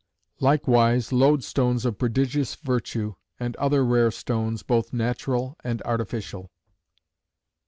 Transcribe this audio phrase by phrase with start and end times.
[0.39, 6.49] Likewise loadstones of prodigious virtue; and other rare stones, both natural and artificial.